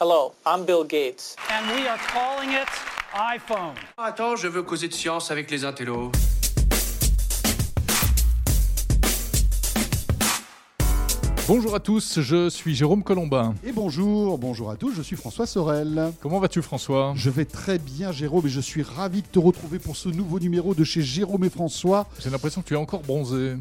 [0.00, 1.36] Hello, I'm Bill Gates.
[1.48, 2.66] And we are calling it
[3.14, 3.76] iPhone.
[3.96, 6.10] Attends, je veux causer de science avec les intellos.
[11.46, 13.54] Bonjour à tous, je suis Jérôme Colombin.
[13.62, 16.12] Et bonjour, bonjour à tous, je suis François Sorel.
[16.20, 17.12] Comment vas-tu François?
[17.14, 20.40] Je vais très bien Jérôme et je suis ravi de te retrouver pour ce nouveau
[20.40, 22.08] numéro de chez Jérôme et François.
[22.18, 23.54] J'ai l'impression que tu es encore bronzé.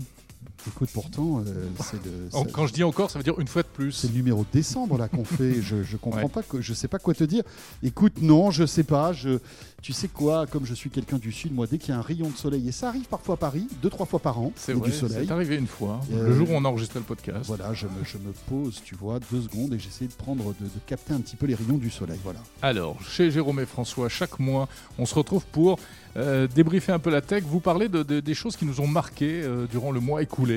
[0.67, 2.45] Écoute, pourtant, euh, c'est le.
[2.51, 3.91] Quand je dis encore, ça veut dire une fois de plus.
[3.91, 5.61] C'est le numéro de décembre là qu'on fait.
[5.61, 7.43] Je, je comprends pas, que, je sais pas quoi te dire.
[7.83, 9.13] Écoute, non, je sais pas.
[9.13, 9.39] Je,
[9.81, 12.01] tu sais quoi Comme je suis quelqu'un du sud, moi, dès qu'il y a un
[12.01, 14.71] rayon de soleil et ça arrive parfois à Paris, deux trois fois par an, C'est
[14.71, 15.25] il y a vrai, du soleil.
[15.27, 17.39] c'est arrivé une fois, Euh, le jour où on enregistrait le podcast.
[17.45, 20.63] Voilà, je me, je me pose, tu vois, deux secondes et j'essaie de prendre, de,
[20.65, 22.19] de capter un petit peu les rayons du soleil.
[22.23, 22.39] Voilà.
[22.61, 25.77] Alors, chez Jérôme et François, chaque mois, on se retrouve pour
[26.15, 28.87] euh, débriefer un peu la tech, vous parler de, de- des choses qui nous ont
[28.87, 30.52] marqués euh, durant le mois écoulé.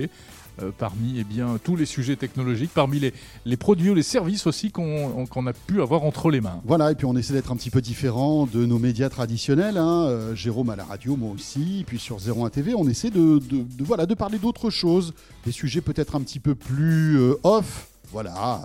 [0.62, 2.98] Euh, parmi eh bien, tous les sujets technologiques, parmi
[3.44, 6.62] les, produits ou les services aussi qu'on a pu avoir entre les mains.
[6.64, 9.76] Voilà, et puis on essaie d'être un petit peu différent de nos médias traditionnels.
[9.76, 10.06] hein.
[10.06, 14.38] Euh, Jérôme à la radio, moi aussi, puis sur 01 TV, on essaie de parler
[14.38, 15.12] d'autres choses,
[15.44, 17.88] des sujets peut-être un petit peu plus euh, off.
[18.12, 18.62] Voilà.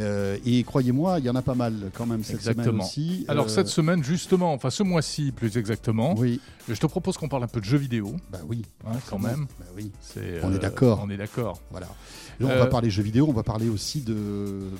[0.00, 3.26] Euh, et croyez-moi, il y en a pas mal quand même cette semaine aussi.
[3.28, 7.28] Alors Euh, cette semaine justement, enfin ce mois-ci plus exactement, Oui, je te propose qu'on
[7.28, 8.62] parle un peu de jeux vidéo, bah oui.
[8.86, 9.46] hein, quand même.
[9.60, 9.90] Bah oui,
[10.42, 11.02] On est euh, d'accord.
[11.04, 11.60] On est d'accord.
[11.70, 11.88] voilà.
[12.40, 14.16] Et on Euh, va parler jeux vidéo, on va parler aussi de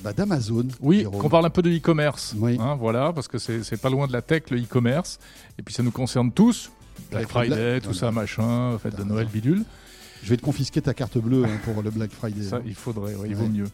[0.03, 0.67] bah, d'Amazon.
[0.81, 2.33] Oui, qu'on parle un peu de e-commerce.
[2.37, 2.57] Oui.
[2.59, 5.19] hein, voilà, parce que c'est pas loin de la tech, le e-commerce.
[5.59, 6.71] Et puis ça nous concerne tous.
[7.11, 9.63] Black Friday, tout ça, machin, fête de Noël, bidule.
[10.23, 12.43] Je vais te confisquer ta carte bleue hein, pour le Black Friday.
[12.43, 13.41] Ça, il faudrait, ouais, il Ouais.
[13.43, 13.67] vaut mieux.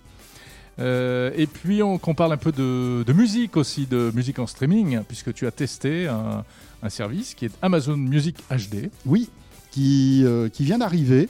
[0.80, 4.48] Euh, et puis on, qu'on parle un peu de, de musique aussi, de musique en
[4.48, 6.44] streaming, puisque tu as testé un,
[6.82, 8.90] un service qui est Amazon Music HD.
[9.06, 9.30] Oui,
[9.72, 11.30] qui, euh, qui vient d'arriver.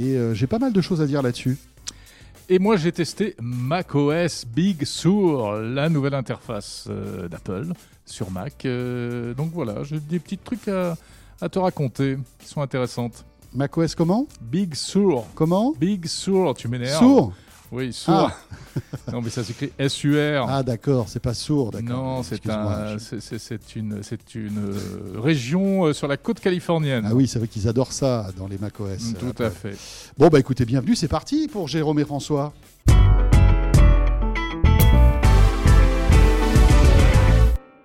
[0.00, 1.56] Et euh, j'ai pas mal de choses à dire là-dessus.
[2.48, 6.88] Et moi, j'ai testé macOS Big Sur, la nouvelle interface
[7.30, 7.68] d'Apple
[8.04, 8.66] sur Mac.
[9.36, 10.96] Donc voilà, j'ai des petits trucs à,
[11.40, 13.24] à te raconter qui sont intéressantes.
[13.56, 15.24] macOS comment Big Sur.
[15.34, 16.98] Comment Big Sur, tu m'énerves.
[16.98, 17.32] Sourd
[17.72, 18.12] Oui, Sur.
[18.12, 18.36] Ah.
[19.12, 20.46] non, mais ça s'écrit S-U-R.
[20.48, 21.96] Ah d'accord, c'est pas sourd, d'accord.
[21.96, 27.06] non, c'est un, c'est- une, c'est une euh, région euh, sur la côte californienne.
[27.08, 29.14] Ah oui, c'est vrai qu'ils adorent ça dans les macOS.
[29.18, 29.76] Tout à fait.
[30.18, 32.52] Bon bah écoutez, bienvenue, c'est parti pour Jérôme et François.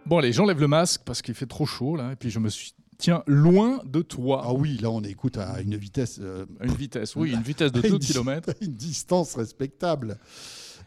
[0.05, 2.49] Bon, allez, j'enlève le masque parce qu'il fait trop chaud là, et puis je me
[2.49, 4.43] suis tiens loin de toi.
[4.45, 7.81] Ah oui, là on écoute à une vitesse, euh, une vitesse, oui, une vitesse de
[7.83, 8.49] Une 2 di- km.
[8.61, 10.17] une distance respectable.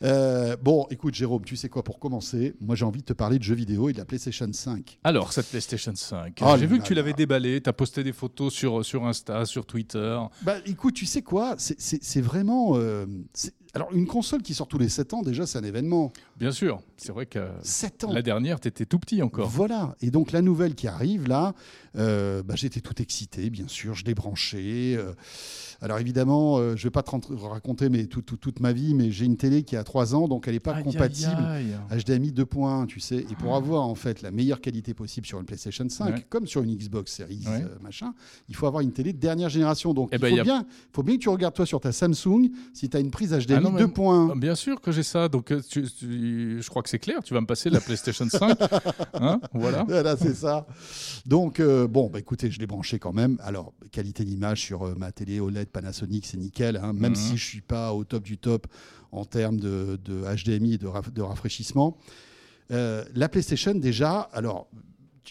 [0.03, 3.39] Euh, bon, écoute Jérôme, tu sais quoi pour commencer Moi j'ai envie de te parler
[3.39, 4.99] de jeux vidéo et de la PlayStation 5.
[5.05, 8.13] Alors, cette PlayStation 5, Oh j'ai vu que tu l'avais déballée, tu as posté des
[8.13, 10.19] photos sur, sur Insta, sur Twitter.
[10.43, 12.73] Bah écoute, tu sais quoi C'est- vraiment...
[12.77, 13.07] euh,
[13.73, 16.13] alors une console qui sort tous les 7 ans, déjà c'est un événement.
[16.39, 19.49] Bien sûr, c'est vrai que 7 ans la dernière, tu étais tout petit encore.
[19.49, 19.95] Voilà.
[20.00, 21.55] Et donc la nouvelle qui arrive là,
[21.97, 23.95] euh, bah, j'étais tout excité, bien sûr.
[23.95, 24.97] Je l'ai branché.
[24.99, 25.12] euh.
[25.81, 27.11] alors évidemment, euh, je vais pas te
[27.47, 30.27] raconter mais tout- tout- toute ma vie, mais j'ai une télé qui a 3 ans,
[30.28, 31.31] donc elle n'est pas Aïe, compatible.
[31.47, 31.99] aïe, aïe.
[32.03, 33.19] HDMI 2.1, tu sais.
[33.19, 36.27] Et pour avoir en fait la meilleure qualité possible sur une PlayStation 5, Ouais.
[36.28, 37.65] comme sur une Xbox Series Ouais.
[37.83, 38.12] machin,
[38.49, 39.95] il faut avoir une télé de dernière génération.
[39.95, 41.93] Donc Eh il ben, faut, a- bien, faut bien que tu regardes toi sur ta
[41.93, 44.37] Samsung si tu as une prise HDMI Ah non, mais- 2.1.
[44.37, 45.84] Bien sûr que j'ai ça, donc tu-
[46.25, 48.57] tu- je crois que c'est clair, tu vas me passer la PlayStation 5.
[49.15, 49.85] hein, voilà.
[49.85, 50.67] Voilà, c'est ça.
[51.27, 53.37] Donc, euh, bon, bah, écoutez, je l'ai branché quand même.
[53.43, 56.77] Alors, qualité d'image sur euh, ma télé OLED Panasonic, c'est nickel.
[56.77, 57.17] hein, même Mhm.
[57.17, 58.67] si je suis pas au top du top
[59.13, 61.97] en termes de, de HDMI et de, raf- de rafraîchissement.
[62.71, 64.69] Euh, la PlayStation, déjà, alors,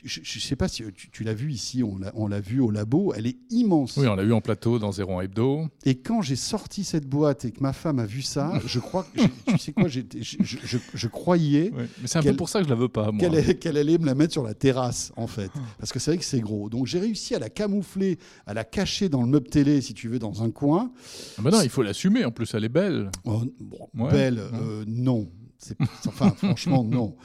[0.04, 3.14] je ne sais pas si tu, tu l'as vu ici, on l'a- vu au labo,
[3.16, 3.96] elle est immense.
[3.98, 5.68] Oui, on l'a eu en plateau dans Zéro Hebdo.
[5.86, 9.06] Et quand j'ai sorti cette boîte et que ma femme a vu ça, je crois
[9.14, 9.22] que,
[9.52, 11.72] tu sais quoi, je, je- je- je croyais
[12.02, 13.20] Mais c'est un peu pour ça que je la veux pas, moi.
[13.20, 15.52] qu'elle allait, me la mettre sur la terrasse, en fait.
[15.80, 16.70] Parce que c'est vrai que c'est gros.
[16.70, 18.18] Donc j'ai réussi à la camoufler,
[18.48, 20.92] à la cacher dans le meuble télé, si tu veux, dans un coin.
[21.38, 23.12] Ah bah non, il faut l'assumer, en plus elle est belle.
[23.26, 24.12] Oh, bon, Ouais.
[24.12, 25.30] belle, euh, non.
[26.07, 27.16] Enfin, franchement, non.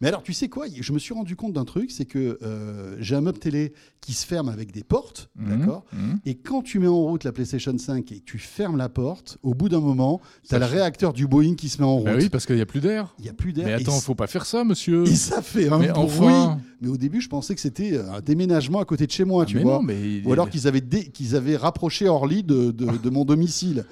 [0.00, 0.66] Mais alors, tu sais quoi?
[0.74, 4.12] Je me suis rendu compte d'un truc, c'est que euh, j'ai un meuble télé qui
[4.12, 5.84] se ferme avec des portes, Mhm, d'accord?
[5.92, 6.18] mhm.
[6.24, 9.38] Et quand tu mets en route la PlayStation 5 et que tu fermes la porte,
[9.42, 12.06] au bout d'un moment, tu as le réacteur du Boeing qui se met en route.
[12.06, 13.14] Bah oui, parce qu'il n'y a plus d'air.
[13.18, 13.66] Il n'y a plus d'air.
[13.66, 15.04] Mais attends, c- faut pas faire ça, monsieur.
[15.06, 16.04] Et ça fait un Mais bruit.
[16.04, 16.58] enfin.
[16.80, 19.42] Mais au début, je pensais que c'était euh, un déménagement à côté de chez moi,
[19.42, 19.74] Ah, tu mais vois?
[19.74, 23.24] non, mais Ou alors qu'ils avaient, dé- qu'ils avaient rapproché Orly de, de- de mon
[23.24, 23.84] domicile.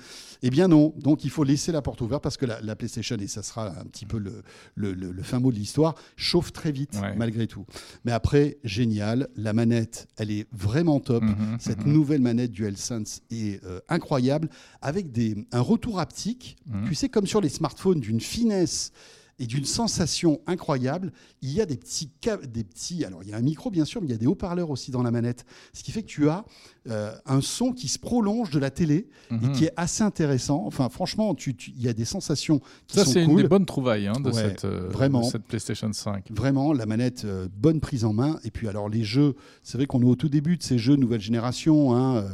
[0.43, 3.17] Eh bien non, donc il faut laisser la porte ouverte parce que la, la PlayStation,
[3.17, 4.43] et ça sera un petit peu le,
[4.75, 7.15] le- le- le fin mot de l'histoire, chauffe très vite Ouais.
[7.17, 7.65] malgré tout.
[8.05, 11.23] Mais après, génial, la manette, elle est vraiment top.
[11.23, 11.93] Mhm, Cette mhm.
[11.93, 14.49] nouvelle manette DualSense est euh, incroyable,
[14.83, 16.89] avec des, un retour haptique, Mhm.
[16.89, 18.93] tu sais, comme sur les smartphones, d'une finesse
[19.39, 21.13] et d'une sensation incroyable.
[21.43, 22.11] Il y a des petits,
[22.53, 23.05] des petits.
[23.05, 24.91] Alors, il y a un micro, bien sûr, mais il y a des haut-parleurs aussi
[24.91, 25.45] dans la manette.
[25.75, 26.45] Ce qui fait que tu as
[26.89, 29.45] euh, un son qui se prolonge de la télé Mhm.
[29.45, 30.63] et qui est assez intéressant.
[30.67, 33.49] Enfin, franchement, tu- tu- il y a des sensations qui Ça, sont c'est une des
[33.49, 35.21] bonnes trouvailles hein, de, Ouais, cette, euh, vraiment.
[35.23, 36.31] de cette PlayStation 5.
[36.31, 38.39] Vraiment, la manette, euh, bonne prise en main.
[38.45, 39.35] Et puis, alors, les jeux,
[39.65, 41.93] c'est vrai qu'on est au tout début de ces jeux nouvelle génération.
[41.95, 42.29] hein, euh,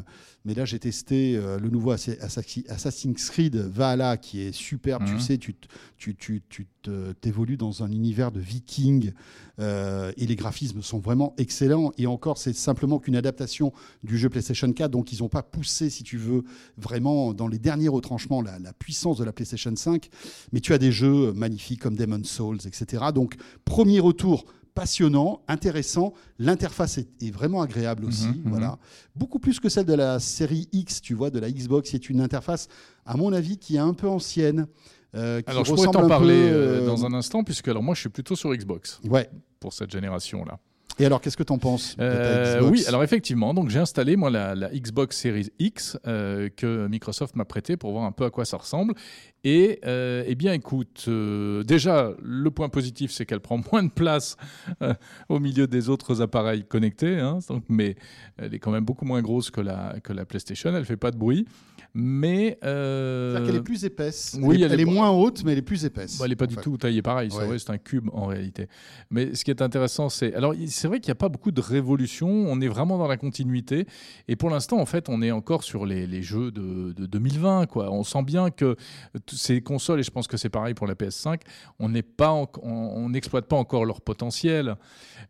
[0.44, 5.04] mais là, j'ai testé euh, le nouveau Assa- Assassi- Assassin's Creed Valhalla, qui est superbe.
[5.06, 5.20] Tu Mhm.
[5.20, 5.54] sais, tu,
[5.98, 9.12] tu, tu, tu te- t'évolues dans un univers de vikings.
[9.58, 11.92] euh, et les graphismes sont vraiment excellents.
[11.98, 13.70] Et encore, c'est simplement qu'une adaptation
[14.02, 14.90] du jeu PlayStation 4.
[14.90, 16.42] Donc, ils n'ont pas poussé, si tu veux,
[16.78, 20.08] vraiment dans les derniers retranchements la, la puissance de la PlayStation 5.
[20.52, 23.04] Mais tu as des jeux magnifiques comme Demon's Souls, etc.
[23.14, 23.36] Donc,
[23.66, 26.12] premier retour passionnant, intéressant.
[26.38, 28.26] L'interface est, est vraiment agréable aussi.
[28.28, 28.50] Mhm, mhm.
[28.50, 28.78] voilà.
[29.14, 31.90] Beaucoup plus que celle de la série X, tu vois, de la Xbox.
[31.90, 32.68] C'est une interface,
[33.06, 34.66] à mon avis, qui est un peu ancienne.
[35.14, 37.82] euh, qui Alors, je pourrais t'en parler peu, euh, euh, dans un instant, puisque alors
[37.82, 39.28] moi, je suis plutôt sur Xbox Ouais.
[39.60, 40.58] pour cette génération-là.
[41.02, 43.80] Et alors, qu'est-ce que tu en penses de ta Euh, oui, alors effectivement, donc j'ai
[43.80, 48.12] installé moi la, la Xbox Series X euh, que Microsoft m'a prêté pour voir un
[48.12, 48.94] peu à quoi ça ressemble.
[49.42, 51.08] Et euh, eh bien, écoute,
[51.66, 54.36] déjà le point positif, c'est qu'elle prend moins de place
[55.28, 57.96] au milieu des autres appareils connectés, hein, donc, mais
[58.36, 60.72] elle est quand même beaucoup moins grosse que la que la PlayStation.
[60.72, 61.48] Elle fait pas de bruit,
[61.94, 64.36] mais euh, C'est-à-dire qu'elle est plus épaisse.
[64.40, 66.18] oui, elle, est, elle moins haute, mais elle est plus épaisse.
[66.18, 66.60] Bah, elle n'est pas du fait.
[66.62, 67.46] tout taillée pareil, c'est Ouais.
[67.46, 68.68] vrai, c'est un cube en réalité.
[69.10, 70.34] Mais ce qui est intéressant, c'est.
[70.34, 73.16] Alors, c'est vrai qu'il n'y a pas beaucoup de révolution, on est vraiment dans la
[73.16, 73.86] continuité.
[74.28, 77.66] Et pour l'instant, en fait, on est encore sur les, les jeux de, de 2020.
[77.66, 77.90] Quoi.
[77.90, 78.76] On sent bien que
[79.30, 81.40] ces consoles, et je pense que c'est pareil pour la PS5,
[81.78, 84.76] on pas en- n'exploite pas encore leur potentiel.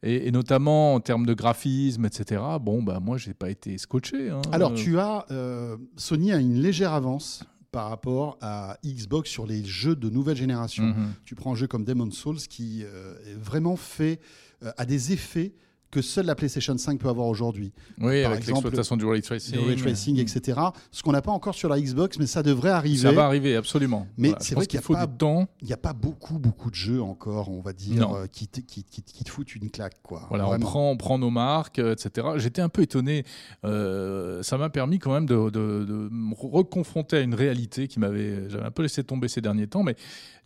[0.02, 2.40] Et, et notamment en termes de graphisme, etc.
[2.60, 4.30] Bon, bah, moi, j'ai pas été scotché.
[4.30, 4.40] hein.
[4.50, 5.26] Alors, tu as.
[5.30, 10.36] euh, Sony a une légère avance par rapport à Xbox sur les jeux de nouvelle
[10.36, 10.84] génération.
[10.84, 11.14] mhm.
[11.24, 14.20] Tu prends un jeu comme Demon's Souls qui euh, est vraiment fait
[14.62, 15.54] euh, à des effets
[15.92, 17.72] que seule la PlayStation 5 peut avoir aujourd'hui.
[18.00, 19.58] Oui, Par avec l'exploitation du ray tracing.
[19.64, 20.58] Ray tracing, etc.
[20.90, 22.96] Ce qu'on n'a pas encore sur la Xbox, mais ça devrait arriver.
[23.02, 24.08] Ça va arriver, absolument.
[24.16, 25.46] Mais Voilà, c'est vrai qu'il faut pas- du temps.
[25.60, 28.60] Il n'y a pas beaucoup, beaucoup de jeux encore, on va dire, euh, qui, te,
[28.60, 29.96] qui, qui- qui te foutent une claque.
[30.02, 30.22] Quoi.
[30.30, 32.26] Voilà, on prend, on prend nos marques, euh, etc.
[32.36, 33.24] J'étais un peu étonné.
[33.66, 38.00] Euh, ça m'a permis quand même de, de- de me reconfronter à une réalité qui
[38.00, 39.82] m'avait, j'avais un peu laissé tomber ces derniers temps.
[39.82, 39.96] Mais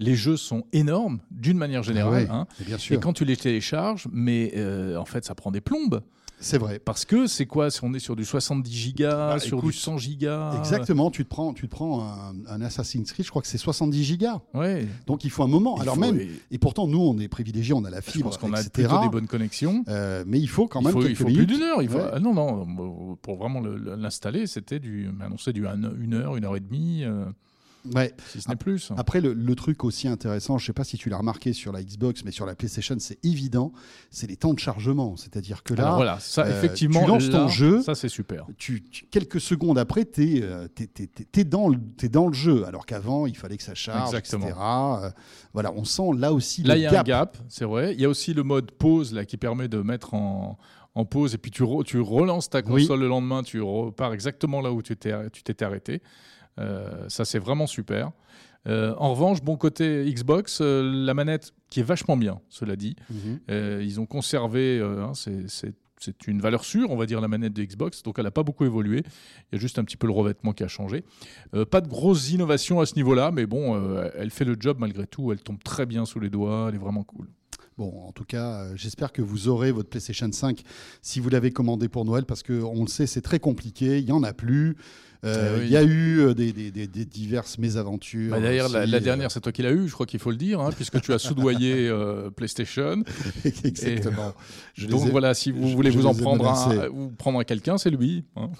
[0.00, 2.26] les jeux sont énormes d'une manière générale.
[2.28, 2.46] Ah ouais, hein.
[2.66, 6.02] bien Et sûr, quand tu les télécharges, mais euh, en fait, ça prend des plombes.
[6.40, 6.78] c'est vrai.
[6.78, 9.78] Parce que c'est quoi Si on est sur du 70 gigas, Bah, sur écoute, du
[9.78, 10.58] 100 gigas.
[10.58, 13.56] Exactement, tu te prends, tu te prends un, un Assassin's Creed, je crois que c'est
[13.56, 14.40] 70 gigas.
[14.52, 14.86] Ouais.
[15.06, 15.76] Donc il faut un moment.
[15.78, 18.24] Il Alors même, et et pourtant nous on est privilégiés, on a la Je fibre,
[18.26, 19.82] pense qu'on a plutôt des bonnes connexions.
[19.88, 21.80] Euh, mais il faut quand il même faut, il faut plus d'une heure.
[21.82, 21.98] Il faut...
[21.98, 22.10] Ouais.
[22.12, 26.36] Ah non, non, pour vraiment le- le- l'installer, c'était du, annoncé du un- une heure,
[26.36, 27.24] une heure et demie, euh,
[27.94, 28.12] Ouais.
[28.28, 28.90] si ce n'est plus.
[28.96, 31.72] Après, le, le truc aussi intéressant, je ne sais pas si tu l'as remarqué sur
[31.72, 33.72] la Xbox, mais sur la PlayStation, c'est évident,
[34.10, 35.16] c'est les temps de chargement.
[35.16, 37.82] C'est-à-dire que là, Alors voilà, ça euh, effectivement, tu lances ton là, jeu.
[37.82, 38.46] ça c'est super.
[38.58, 43.26] tu, tu- quelques secondes après, tu es, dans, le- t'es dans le jeu, alors qu'avant,
[43.26, 44.46] il fallait que ça charge, Exactement.
[44.46, 44.58] etc.
[44.60, 45.10] Euh,
[45.52, 47.00] voilà, on sent là aussi Là, le il y a gap.
[47.00, 47.94] un gap, c'est vrai.
[47.94, 50.58] Il y a aussi le mode pause là qui permet de mettre en,
[50.94, 52.82] en pause et puis tu, re- tu relances ta Oui.
[52.82, 56.02] console le lendemain, tu repars exactement là où tu t'étais arrêté.
[56.58, 58.12] Euh, ça c'est vraiment super.
[58.66, 62.96] Euh, en revanche, bon côté Xbox, euh, la manette qui est vachement bien, cela dit.
[63.10, 63.40] Mhm.
[63.50, 65.74] Euh, ils ont conservé, hein, c'est-
[66.26, 68.64] une valeur sûre, on va dire, la manette de Xbox, donc elle n'a pas beaucoup
[68.64, 68.98] évolué.
[69.50, 71.04] Il y a juste un petit peu le revêtement qui a changé.
[71.70, 73.80] Pas de grosses innovations à ce niveau-là, mais bon,
[74.14, 75.32] elle fait le job malgré tout.
[75.32, 77.26] Elle tombe très bien sous les doigts, elle est vraiment cool.
[77.78, 80.62] Bon, en tout cas, euh, j'espère que vous aurez votre PlayStation 5
[81.02, 84.12] si vous l'avez commandé pour Noël, parce qu'on le sait, c'est très compliqué, il n'y
[84.12, 84.76] en a plus.
[85.24, 85.64] Euh, oui.
[85.66, 88.30] Il y a eu euh, des, des- des- des diverses mésaventures.
[88.30, 90.60] Bah, D'ailleurs, la, dernière, c'est toi qui l'as eu, je crois qu'il faut le dire,
[90.60, 93.02] hein, puisque tu as soudoyé euh, PlayStation.
[93.64, 94.32] Exactement.
[94.88, 97.44] Donc ai- voilà, si vous je- voulez je vous en prendre un, ou prendre à
[97.44, 98.24] quelqu'un, c'est lui.
[98.36, 98.50] hein.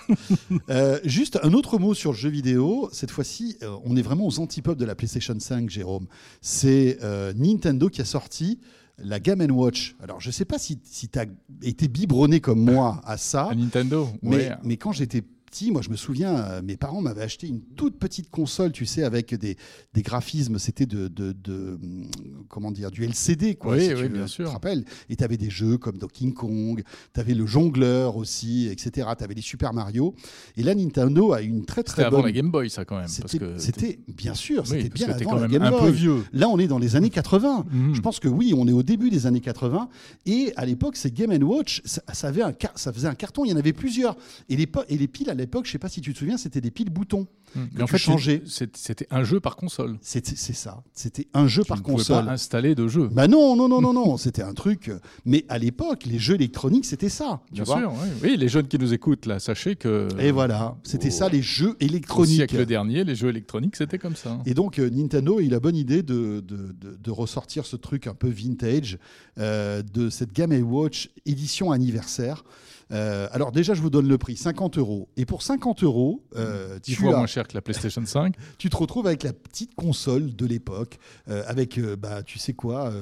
[1.04, 2.90] Juste un autre mot sur le jeu vidéo.
[2.92, 6.06] Cette fois-ci, on est vraiment aux antipodes de la PlayStation 5, Jérôme.
[6.42, 6.99] C'est
[7.35, 8.58] Nintendo qui a sorti
[8.99, 9.95] la Game Watch.
[10.03, 11.26] Alors, je ne sais pas si, si tu as
[11.62, 14.09] été biberonné comme moi à ça, À Nintendo.
[14.23, 14.57] mais, ouais.
[14.62, 15.23] mais quand j'étais
[15.56, 18.84] petit, moi je me souviens, euh, mes parents m'avaient acheté une toute petite console, tu
[18.84, 19.56] sais, avec des,
[19.94, 22.10] des graphismes, c'était de, de, de, hum,
[22.48, 23.75] comment dire, du LCD, quoi.
[23.76, 24.50] Oui, si oui, tu bien te sûr.
[24.50, 24.84] rappelles.
[25.08, 26.82] Et tu avais des jeux comme Donkey Kong,
[27.14, 29.08] tu avais le jongleur aussi, etc.
[29.16, 30.14] Tu avais les Super Mario.
[30.56, 32.26] Et là, Nintendo a une très C'était très avant bonne.
[32.26, 33.08] la Game Boy, ça quand même.
[33.08, 35.80] C'était, c'était- bien sûr, c'était bien avant quand la même Game un Boy.
[35.80, 36.25] peu vieux.
[36.32, 37.64] Là, on est dans les années 80.
[37.70, 37.94] Mhm.
[37.94, 39.88] Je pense que oui, on est au début des années 80.
[40.26, 43.44] Et à l'époque, ces Game Watch, ça, ça avait un ça faisait un carton.
[43.44, 44.16] Il y en avait plusieurs.
[44.48, 46.61] Et les, et les piles allaient l'époque, je sais pas si tu te souviens, c'était
[46.61, 47.26] des piles boutons.
[47.55, 48.43] Que Mais en tu fait, changeais.
[48.47, 49.97] c'était un jeu par console.
[50.03, 50.83] C'est ça.
[50.93, 52.26] C'était un jeu Tu par ne pouvais console.
[52.26, 53.09] pas installer de jeu.
[53.12, 54.17] Bah non, non, non, non, non.
[54.19, 54.88] C'était un truc.
[54.88, 57.41] euh, Mais à l'époque, les jeux électroniques, c'était ça.
[57.49, 57.79] tu Bien vois.
[57.79, 58.09] sûr, oui.
[58.23, 60.09] Oui, les jeunes qui nous écoutent, là, sachez que.
[60.19, 62.35] Et voilà, c'était au- ça les jeux Au électroniques.
[62.37, 64.38] siècle dernier, les jeux électroniques, c'était comme ça.
[64.45, 67.76] Et donc euh, Nintendo a eu la bonne idée de, de, de- de ressortir ce
[67.76, 68.99] truc un peu vintage
[69.38, 72.45] euh, de cette Game Watch édition anniversaire.
[72.93, 75.09] Euh, alors déjà, je vous donne le prix, 50 euros.
[75.16, 78.35] Et pour 50 euros, euh, tu, as- moins cher que la PlayStation 5.
[78.59, 82.93] tu te retrouves avec la petite console de l'époque, euh, avec, bah, tu sais quoi,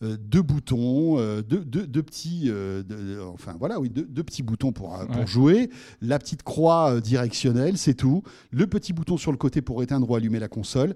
[0.00, 2.50] deux boutons, deux, deux- deux petits,
[3.34, 5.26] enfin voilà, oui, deux, petits boutons pour, pour Ouais.
[5.26, 5.70] jouer,
[6.00, 10.14] la petite croix directionnelle, c'est tout, le petit bouton sur le côté pour éteindre ou
[10.14, 10.94] allumer la console.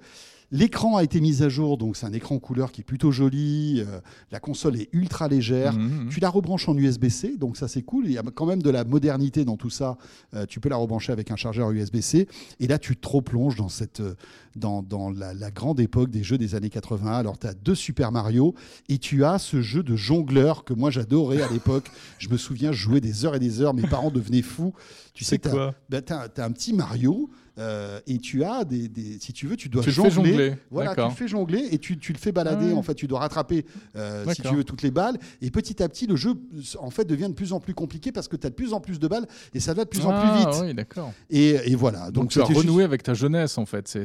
[0.51, 3.85] L'écran a été mis à jour, donc c'est un écran couleur qui est plutôt joli.
[3.87, 4.01] euh,
[4.31, 5.75] la console est ultra légère.
[5.75, 6.09] Mhm, mhm.
[6.09, 8.07] Tu la rebranches en USB-C, donc ça c'est cool.
[8.07, 9.99] Il y a quand même de la modernité dans tout ça.
[10.35, 12.29] Euh, tu peux la rebrancher avec un chargeur USB-C.
[12.61, 14.15] Et là, tu te replonges dans, cette, euh,
[14.57, 17.13] dans, dans la, la grande époque des jeux des années 80.
[17.13, 18.55] Alors, tu as deux Super Mario
[18.89, 21.91] et tu as ce jeu de jongleur que moi j'adorais à l'époque.
[22.19, 23.75] Je me souviens, je jouais des heures et des heures.
[23.75, 24.73] Mes parents devenaient fous.
[25.19, 27.29] Tu sais, C'est tu quoi as, un petit Mario.
[27.59, 30.13] euh, et tu as des, des- si tu veux, tu dois Tu jongler.
[30.13, 32.71] jongler, Voilà, tu le fais jongler et tu, tu le fais balader.
[32.73, 32.77] Ah.
[32.77, 35.19] En fait, tu dois rattraper, euh, si tu veux, toutes les balles.
[35.43, 36.35] Et petit à petit, le jeu
[36.79, 38.79] en fait devient de plus en plus compliqué parce que tu as de plus en
[38.81, 40.61] plus de balles et ça va de plus en plus Ah, vite.
[40.63, 41.13] Oui, d'accord.
[41.31, 42.13] Et, et voilà.
[42.13, 43.89] Donc, Donc, tu as juste- renoué avec ta jeunesse, en fait.
[43.89, 44.05] C'est,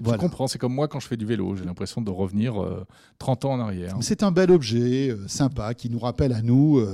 [0.00, 0.16] Voilà.
[0.16, 0.48] Je comprends.
[0.48, 1.54] C'est comme moi quand je fais du vélo.
[1.54, 2.84] J'ai l'impression de revenir euh,
[3.20, 3.94] 30 ans en arrière.
[4.00, 6.84] C'est un bel objet, euh, sympa, qui nous rappelle à nous,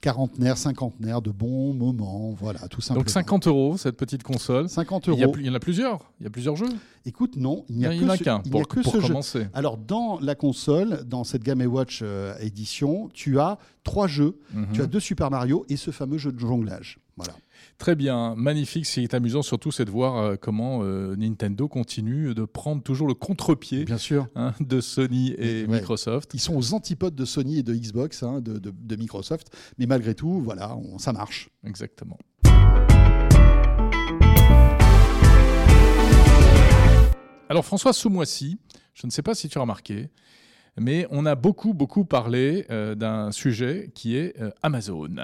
[0.00, 2.32] quarantenaires, cinquantenaires, de bons moments.
[2.32, 3.02] Voilà, tout simplement.
[3.02, 4.68] Donc 50 euros, cette petite console.
[4.68, 5.34] 50 Il y, a euros.
[5.38, 6.12] il y en a plusieurs.
[6.20, 6.68] Il y a plusieurs jeux.
[7.06, 9.00] Écoute, non, il n'y a, que a ce- qu'un il a pour, que pour ce
[9.00, 9.06] jeu.
[9.08, 9.46] commencer.
[9.54, 14.38] Alors, dans la console, dans cette Game Watch euh, édition, tu as trois jeux.
[14.52, 14.66] Mhm.
[14.72, 16.98] Tu as deux Super Mario et ce fameux jeu de jonglage.
[17.16, 17.34] Voilà.
[17.76, 18.86] Très bien, magnifique.
[18.86, 22.82] Ce qui est amusant surtout, c'est de voir euh, comment euh, Nintendo continue de prendre
[22.82, 24.26] toujours le contre-pied Bien sûr.
[24.34, 25.76] hein, de Sony et Ouais.
[25.78, 26.30] Microsoft.
[26.34, 29.48] Ils sont aux antipodes de Sony et de Xbox, hein, de, de- de Microsoft.
[29.78, 31.50] Mais malgré tout, voilà, on- ça marche.
[31.66, 32.18] Exactement.
[37.50, 38.60] Alors François, ce mois-ci,
[38.94, 40.08] je ne sais pas si tu as remarqué,
[40.78, 45.16] mais on a beaucoup, beaucoup parlé euh, d'un sujet qui est euh, Amazon.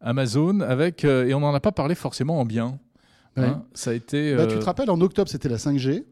[0.00, 2.80] Amazon avec, euh, et on n'en a pas parlé forcément en bien.
[3.36, 3.44] Ouais.
[3.44, 3.64] hein.
[3.72, 4.34] ça a été...
[4.34, 6.02] Bah, tu te rappelles, en octobre, c'était la 5G.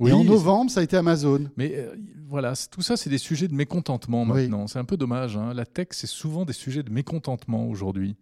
[0.00, 1.44] Oui, et en novembre, ça a été Amazon.
[1.56, 1.94] Mais euh,
[2.28, 4.42] voilà, tout ça, c'est des sujets de mécontentement Oui.
[4.42, 4.66] maintenant.
[4.66, 5.36] C'est un peu dommage.
[5.36, 5.52] hein.
[5.54, 8.16] La tech, c'est souvent des sujets de mécontentement aujourd'hui.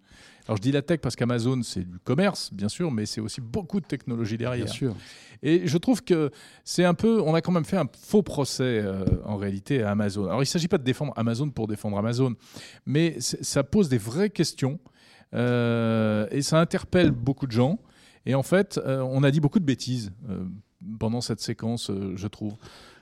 [0.46, 3.40] Alors je dis la tech parce qu'Amazon, c'est du commerce, bien sûr, mais c'est aussi
[3.42, 4.64] beaucoup de technologie derrière.
[4.64, 4.96] Bien sûr.
[5.42, 6.30] Et je trouve que
[6.64, 9.90] c'est un peu, on a quand même fait un faux procès euh, en réalité à
[9.90, 10.24] Amazon.
[10.24, 12.34] Alors il ne s'agit pas de défendre Amazon pour défendre Amazon,
[12.86, 14.80] mais ça pose des vraies questions
[15.34, 17.78] euh, et ça interpelle beaucoup de gens.
[18.24, 20.12] Et en fait, euh, on a dit beaucoup de bêtises
[20.98, 22.54] pendant cette séquence, euh, je trouve.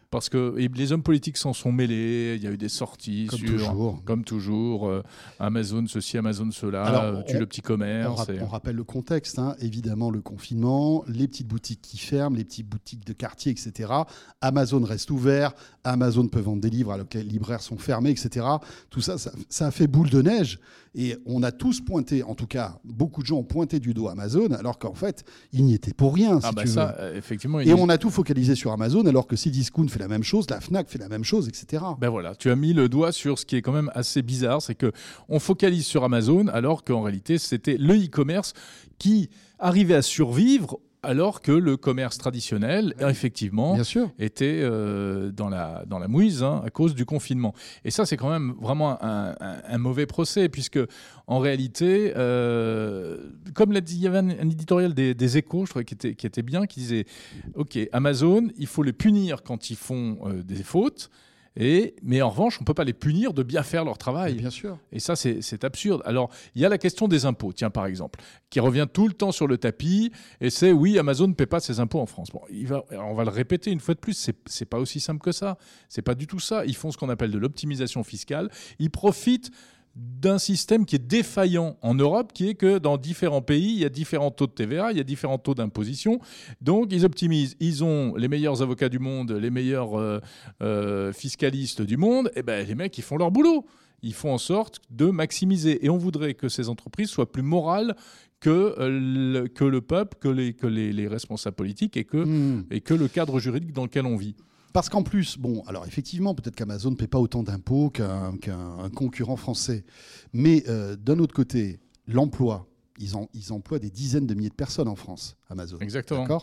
[0.09, 3.39] Parce que les hommes politiques s'en sont mêlés, il y a eu des sorties Comme
[3.41, 4.05] sur, toujours.
[4.05, 5.03] comme toujours, euh,
[5.41, 8.29] Amazon ceci, Amazon cela, Alors, euh, tue on- le petit commerce.
[8.29, 9.57] et- on rappelle le contexte, hein.
[9.59, 13.93] évidemment le confinement, les petites boutiques qui ferment, les petites boutiques de quartier, etc.
[14.41, 15.53] Amazon reste ouvert,
[15.83, 18.47] Amazon peut vendre des livres alors que les libraires sont fermés, etc.
[18.91, 20.61] Tout ça, ça, ça a fait boule de neige
[20.97, 24.13] et on a tous pointé, en tout cas beaucoup de gens ont pointé du doigt
[24.13, 26.41] Amazon alors qu'en fait ils n'y étaient pour rien.
[26.41, 27.05] Si ah bah tu ça, veux.
[27.05, 27.61] euh, effectivement.
[27.61, 30.23] il Et est- on a tout focalisé sur Amazon alors que Cdiscount fait la même
[30.25, 31.85] chose, la Fnac fait la même chose, etc.
[32.01, 34.63] Ben voilà, tu as mis le doigt sur ce qui est quand même assez bizarre,
[34.63, 34.91] c'est que
[35.29, 38.55] on focalise sur Amazon alors qu'en réalité c'était le e-commerce
[38.99, 44.11] qui arrivait à survivre alors que le commerce traditionnel, effectivement, Bien sûr.
[44.19, 47.55] était euh, dans, la, dans la mouise hein, à cause du confinement.
[47.85, 50.79] Et ça, c'est quand même vraiment un, un- un mauvais procès, puisque
[51.27, 53.19] en réalité, euh,
[53.55, 55.95] comme l'a dit, il y avait un, un éditorial des, des échos, je trouvais, qui
[55.95, 57.07] était, qui était bien, qui disait,
[57.55, 61.11] OK, Amazon, il faut les punir quand ils font euh, des fautes,
[61.57, 64.35] et, mais en revanche, on ne peut pas les punir de bien faire leur travail.
[64.35, 64.79] Bien sûr.
[64.93, 66.03] Et ça, c'est absurde.
[66.05, 68.21] Alors, il y a la question des impôts, tiens, par exemple,
[68.51, 70.13] qui revient tout le temps sur le tapis.
[70.41, 72.31] Et c'est oui, Amazon ne paie pas ses impôts en France.
[72.31, 75.01] Bon, il va, alors, on va le répéter une fois de plus, c'est pas aussi
[75.01, 75.57] simple que ça.
[75.89, 76.65] C'est pas du tout ça.
[76.67, 78.51] Ils font ce qu'on appelle de l'optimisation fiscale.
[78.79, 79.51] Ils profitent
[79.97, 83.85] d'un système qui est défaillant en Europe, qui est que dans différents pays, il y
[83.85, 86.21] a différents taux de TVA, il y a différents taux d'imposition.
[86.61, 87.57] Donc, ils optimisent.
[87.61, 90.21] Ils ont les meilleurs avocats du monde, les meilleurs euh,
[90.63, 92.31] euh, fiscalistes du monde.
[92.37, 93.67] Et ben, les mecs, ils font leur boulot.
[94.03, 95.85] Ils font en sorte de maximiser.
[95.85, 97.97] Et on voudrait que ces entreprises soient plus morales
[98.41, 102.19] que, euh, le, que le peuple, que, les, que les, les responsables politiques et que,
[102.19, 102.65] Hmm.
[102.71, 104.37] et que le cadre juridique dans lequel on vit.
[104.77, 108.77] Parce qu'en plus, bon, alors effectivement, peut-être qu'Amazon ne paie pas autant d'impôts qu'un qu'un-
[108.79, 109.87] un concurrent français.
[110.35, 112.67] Mais euh, d'un autre côté, l'emploi,
[112.99, 115.79] ils, ont, ils emploient des dizaines de milliers de personnes en France, Amazon.
[115.81, 116.43] Exactement.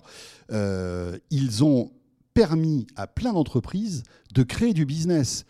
[0.52, 1.92] Euh, Ils ont
[2.34, 4.02] permis à plein d'entreprises
[4.34, 5.46] de créer du business.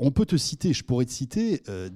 [0.00, 1.90] On peut te citer, je pourrais te citer, euh,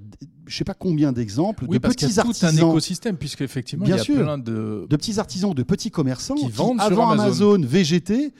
[0.46, 3.16] je sais pas combien d'exemples Oui, de parce petits y a tout un artisans, écosystème,
[3.16, 4.16] puisqu'effectivement, il y a sûr.
[4.16, 4.88] plein de.
[4.90, 7.54] de petits artisans, de petits commerçants Qui qui, vendent sur avant Amazon.
[7.54, 7.68] Amazon.
[7.68, 8.34] VGT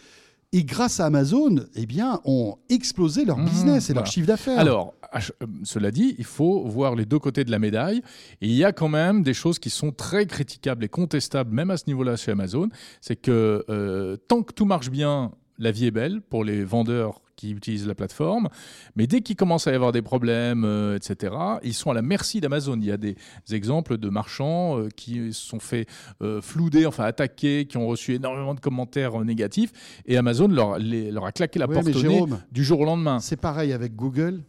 [0.52, 4.11] et grâce à Amazon, eh bien, ont explosé leur Mhm, business et leur voilà.
[4.11, 4.59] chiffre d'affaires.
[4.59, 8.02] Alors, ach- euh, cela dit, il faut voir les deux côtés de la médaille.
[8.40, 11.71] Et il y a quand même des choses qui sont très critiquables et contestables, même
[11.71, 12.68] à ce niveau-là chez Amazon.
[13.00, 17.21] C'est que euh, tant que tout marche bien, la vie est belle pour les vendeurs
[17.42, 18.49] qui utilisent la plateforme.
[18.94, 21.34] Mais dès qu'il commence à y avoir des problèmes, euh, etc.,
[21.64, 22.76] ils sont à la merci d'Amazon.
[22.78, 23.16] Il y a des
[23.50, 25.87] exemples de marchands euh, qui se sont fait
[26.22, 29.72] euh, flouder, enfin attaquer, qui ont reçu énormément de commentaires négatifs.
[30.06, 33.18] Et Amazon leur, les- leur a claqué la porte au nez du jour au lendemain.
[33.18, 34.42] C'est pareil avec Google,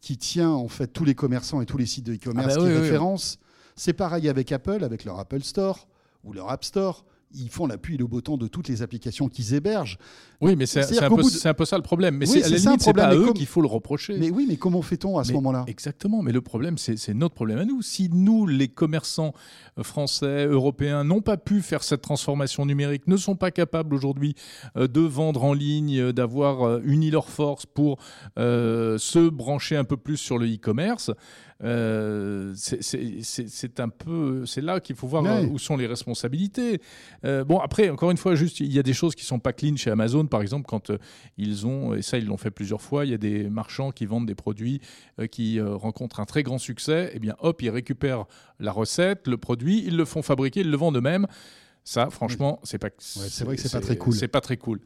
[0.00, 2.62] qui tient en fait tous les commerçants et tous les sites de e-commerce Ah bah
[2.62, 2.82] qui oui, oui, oui.
[2.82, 3.38] référencent.
[3.76, 5.86] C'est pareil avec Apple, avec leur Apple Store
[6.24, 7.04] ou leur App Store.
[7.34, 9.98] Ils font l'appui et le beau temps de toutes les applications qu'ils hébergent.
[10.40, 12.16] Oui, mais c'est un, peu- bout de- c'est un peu ça le problème.
[12.16, 14.16] Mais Oui, c'est à la limite, c'est pas à eux comme- qu'il faut le reprocher.
[14.18, 15.64] Mais oui, mais comment fait-on à ce moment-là?
[15.66, 17.82] Exactement, mais le problème, c'est notre problème à nous.
[17.82, 19.34] Si nous, les commerçants
[19.78, 24.34] euh, français, européens, n'ont pas pu faire cette transformation numérique, ne sont pas capables aujourd'hui
[24.76, 27.98] euh, de vendre en ligne, euh, d'avoir uni leurs forces pour
[28.38, 31.10] euh, se brancher un peu plus sur le e-commerce,
[31.64, 36.80] euh, c'est- un peu, c'est là qu'il faut voir euh, où sont les responsabilités.
[37.24, 39.52] Euh, bon, après, encore une fois, juste, il y a des choses qui sont pas
[39.52, 40.98] clean chez Amazon, par exemple, quand euh,
[41.36, 44.06] ils ont, et ça ils l'ont fait plusieurs fois, il y a des marchands qui
[44.06, 44.80] vendent des produits
[45.30, 48.26] qui rencontrent un très grand succès, et bien hop, ils récupèrent
[48.60, 51.26] la recette, le produit, ils le font fabriquer, ils le vendent eux-mêmes.
[51.84, 52.88] Ça, franchement, c'est pas.
[52.98, 54.12] c'est vrai que c'est pas très cool.
[54.14, 54.80] C'est pas très cool.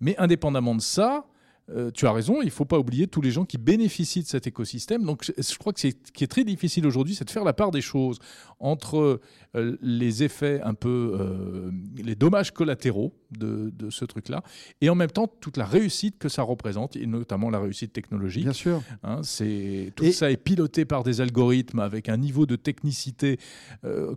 [0.00, 1.24] Mais indépendamment de ça.
[1.72, 4.26] Euh, tu as raison, il ne faut pas oublier tous les gens qui bénéficient de
[4.28, 5.04] cet écosystème.
[5.04, 7.52] Donc, je, je crois que ce qui est très difficile aujourd'hui, c'est de faire la
[7.52, 8.18] part des choses
[8.58, 9.20] entre
[9.56, 14.42] euh, les effets un peu, euh, les dommages collatéraux de, de ce truc-là,
[14.80, 18.44] et en même temps toute la réussite que ça représente, et notamment la réussite technologique.
[18.44, 18.82] Bien sûr.
[19.02, 23.38] Hein, c'est tout Et- ça est piloté par des algorithmes avec un niveau de technicité.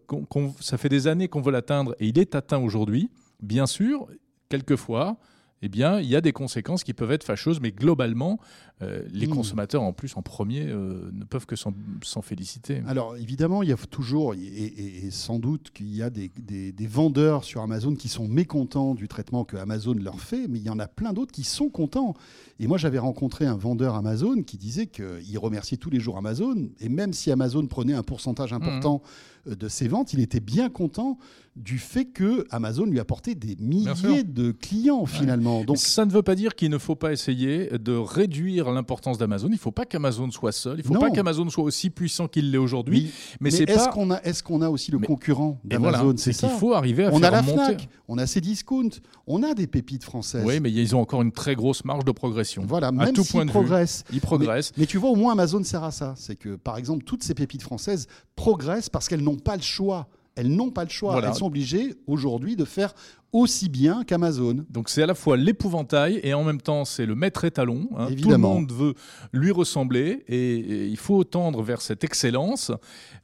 [0.08, 3.10] qu'on- qu'on- ça fait des années qu'on veut l'atteindre et il est atteint aujourd'hui.
[3.42, 4.08] Bien sûr,
[4.50, 5.18] quelquefois,
[5.66, 8.38] eh bien, il y a des conséquences qui peuvent être fâcheuses, mais globalement,
[8.82, 9.32] euh, les Hmm.
[9.32, 12.82] consommateurs en plus en premier euh, ne peuvent que s'en féliciter.
[12.86, 16.30] Alors évidemment, il y a toujours, et, et- et sans doute qu'il y a des,
[16.38, 20.60] des- des vendeurs sur Amazon qui sont mécontents du traitement que Amazon leur fait, mais
[20.60, 22.14] il y en a plein d'autres qui sont contents.
[22.60, 26.70] Et moi, j'avais rencontré un vendeur Amazon qui disait qu'il remerciait tous les jours Amazon,
[26.82, 30.70] et même si Amazon prenait un pourcentage important euh, de ses ventes, il était bien
[30.70, 31.18] content
[31.56, 35.64] du fait que Amazon lui apportait des milliers de clients finalement.
[35.64, 39.50] Donc ça ne veut pas dire qu'il ne faut pas essayer de réduire l'importance d'Amazon.
[39.50, 40.78] Il ne faut pas qu'Amazon soit seul.
[40.78, 41.00] Il ne faut Non.
[41.02, 43.04] pas qu'Amazon soit aussi puissant qu'il l'est aujourd'hui.
[43.04, 43.92] Mais, mais c'est est-ce pas.
[43.92, 46.18] qu'on a, est-ce qu'on a aussi le Mais- concurrent Et voilà, d'Amazon?
[46.18, 47.54] c'est ça qu'il faut arriver à On faire a la monter.
[47.66, 48.90] Fnac, on a Cdiscount,
[49.28, 50.44] on a des pépites françaises.
[50.48, 52.64] Oui, mais ils ont encore une très grosse marge de progression.
[52.66, 53.60] Voilà, à même tout s'ils point de vue.
[53.60, 54.06] progressent.
[54.12, 54.72] Ils progressent.
[54.78, 56.16] Mais tu vois, au moins Amazon sert à ça.
[56.18, 60.08] C'est que, par exemple, toutes ces pépites françaises progressent parce qu'elles n'ont pas le choix.
[60.36, 61.12] Elles n'ont pas le choix.
[61.14, 61.28] Voilà.
[61.30, 62.94] Elles sont obligées aujourd'hui de faire
[63.34, 64.64] aussi bien qu'Amazon.
[64.70, 67.88] Donc c'est à la fois l'épouvantail et en même temps c'est le maître étalon.
[67.98, 68.08] hein.
[68.20, 68.94] Tout le monde veut
[69.32, 72.72] lui ressembler et, et il faut tendre vers cette excellence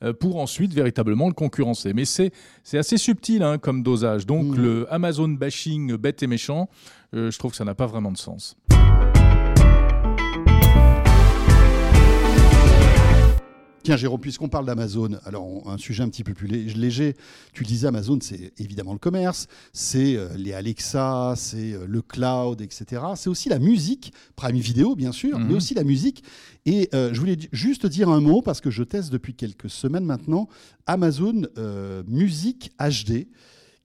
[0.04, 1.94] euh, pour ensuite véritablement le concurrencer.
[1.94, 2.32] Mais c'est
[2.64, 4.26] c'est assez subtil hein, comme dosage.
[4.26, 4.62] Donc Mm.
[4.62, 6.70] le Amazon bashing bête et méchant,
[7.16, 8.56] euh, je trouve que ça n'a pas vraiment de sens.
[13.82, 17.16] Tiens, Jérôme, puisqu'on parle d'Amazon, alors un sujet un petit peu plus lé- léger.
[17.54, 22.02] Tu le disais, Amazon, c'est évidemment le commerce, c'est euh, les Alexa, c'est euh, le
[22.02, 23.02] cloud, etc.
[23.16, 25.48] C'est aussi la musique, Prime Video, bien sûr, Mhm.
[25.48, 26.24] mais aussi la musique.
[26.66, 30.06] Et euh, je voulais juste dire un mot, parce que je teste depuis quelques semaines
[30.06, 30.50] maintenant
[30.86, 33.28] Amazon euh, Musique HD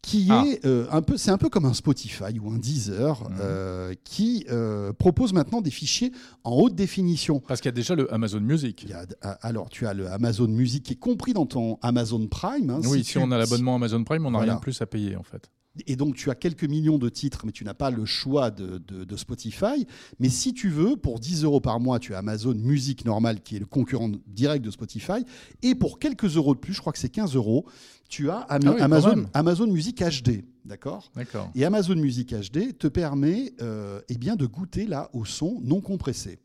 [0.05, 0.45] qui Ah.
[0.47, 3.37] est euh, un peu, c'est un peu comme un Spotify ou un Deezer, Mhm.
[3.41, 6.13] euh, qui euh, propose maintenant des fichiers
[6.45, 7.41] en haute définition.
[7.41, 8.83] Parce qu'il y a déjà le Amazon Music.
[8.83, 11.79] Il y a- ah, alors, tu as le Amazon Music qui est compris dans ton
[11.81, 12.69] Amazon Prime.
[12.71, 14.53] hein, oui, si, tu- on a l'abonnement Amazon Prime, on n'a Voilà.
[14.53, 15.51] rien de plus à payer en fait.
[15.87, 18.79] Et donc, tu as quelques millions de titres, mais tu n'as pas le choix de,
[18.87, 19.87] de- de Spotify.
[20.21, 23.57] Mais si tu veux, pour 10 euros par mois, tu as Amazon Music normal, qui
[23.57, 25.25] est le concurrent direct de Spotify.
[25.63, 27.65] Et pour quelques euros de plus, je crois que c'est 15 euros,
[28.09, 29.25] tu as Am- Ah oui, Amazon.
[29.35, 30.45] Amazon Music HD.
[30.65, 31.11] D'accord?
[31.15, 31.51] D'accord.
[31.55, 35.81] Et Amazon Music HD te permet euh, eh bien, de goûter là au son non
[35.81, 36.39] compressé.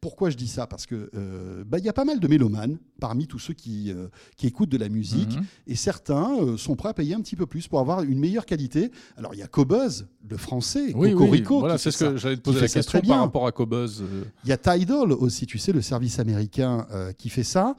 [0.00, 0.66] Pourquoi je dis ça?
[0.66, 3.90] Parce que euh, bah, il y a pas mal de mélomanes parmi tous ceux qui,
[3.90, 5.44] euh, qui écoutent de la musique Mhm.
[5.66, 8.90] et certains sont prêts à payer un petit peu plus pour avoir une meilleure qualité.
[9.16, 12.16] Alors il y a Cobuzz, le français, Oui, oui, Cocorico, voilà, qui c'est ce que
[12.16, 14.02] j'allais te poser la question par rapport à Cobuzz.
[14.44, 16.86] Il y a Tidal aussi, tu sais, le service américain
[17.18, 17.74] qui fait ça.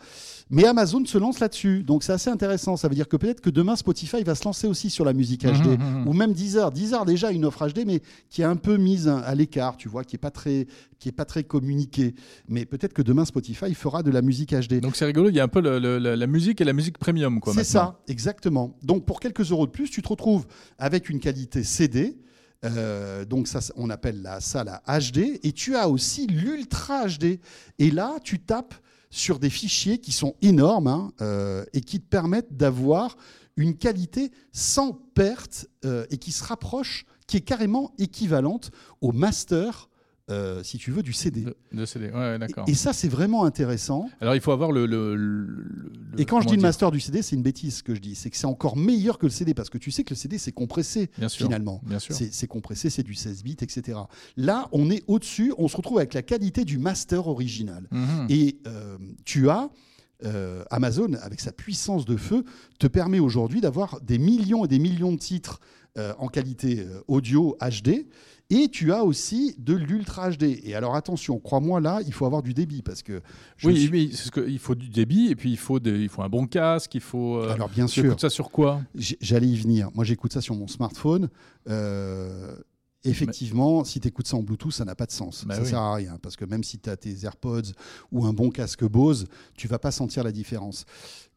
[0.49, 1.83] Mais Amazon se lance là-dessus.
[1.83, 2.77] Donc c'est assez intéressant.
[2.77, 5.43] Ça veut dire que peut-être que demain, Spotify va se lancer aussi sur la musique
[5.45, 5.77] HD.
[6.05, 6.71] Ou même Deezer.
[6.71, 10.03] Deezer déjà une offre HD, mais qui est un peu mise à l'écart, tu vois,
[10.03, 10.67] qui n'est pas, très-
[10.99, 12.15] qui est pas très communiquée.
[12.47, 14.79] Mais peut-être que demain, Spotify fera de la musique HD.
[14.81, 16.97] Donc c'est rigolo, il y a un peu le- le- la, musique et la musique
[16.97, 17.39] premium.
[17.39, 17.53] quoi.
[17.53, 18.77] C'est ça, exactement.
[18.83, 20.45] Donc pour quelques euros de plus, tu te retrouves
[20.77, 22.17] avec une qualité CD.
[22.63, 25.39] euh, donc ça, on appelle la, ça la HD.
[25.43, 27.39] Et tu as aussi l'Ultra HD.
[27.77, 28.73] Et là, tu tapes
[29.11, 33.17] sur des fichiers qui sont énormes hein, euh, et qui te permettent d'avoir
[33.57, 39.89] une qualité sans perte euh, et qui se rapproche, qui est carrément équivalente au master,
[40.31, 41.41] euh, si tu veux, du CD.
[41.41, 42.65] De, de CD, ouais, d'accord.
[42.67, 44.09] Et, et ça, c'est vraiment intéressant.
[44.19, 44.85] Alors il faut avoir le.
[44.87, 47.83] le- le- le- Et quand je dis le master du CD, c'est une bêtise ce
[47.83, 48.15] que je dis.
[48.15, 50.37] C'est que c'est encore meilleur que le CD parce que tu sais que le CD
[50.39, 51.45] c'est compressé Bien sûr.
[51.45, 51.79] finalement.
[51.85, 52.15] Bien sûr.
[52.15, 53.99] C'est c'est compressé, c'est du 16 bits, etc.
[54.35, 57.87] Là, on est au-dessus, on se retrouve avec la qualité du master original.
[57.91, 58.25] Mhm.
[58.29, 59.69] Et euh, tu as.
[60.25, 62.43] Euh, Amazon, avec sa puissance de feu,
[62.79, 65.59] te permet aujourd'hui d'avoir des millions et des millions de titres
[65.97, 68.05] euh, en qualité euh, audio HD.
[68.51, 70.59] Et tu as aussi de l'Ultra HD.
[70.63, 73.21] Et alors attention, crois-moi, là, il faut avoir du débit parce que.
[73.57, 75.99] je Oui, suis- oui, ce que, il faut du débit et puis il faut, des-
[76.03, 77.37] il faut un bon casque, il faut.
[77.37, 78.05] euh, Alors bien tu sûr.
[78.05, 78.81] écoutes ça sur quoi?
[78.95, 79.89] J'allais y venir.
[79.95, 81.29] Moi, j'écoute ça sur mon smartphone.
[81.69, 82.55] Euh,
[83.05, 85.45] effectivement, si tu écoutes ça en Bluetooth, ça n'a pas de sens.
[85.45, 85.67] Bah ça oui.
[85.69, 86.17] sert à rien.
[86.21, 87.71] Parce que même si tu as tes AirPods
[88.11, 90.85] ou un bon casque Bose, tu vas pas sentir la différence.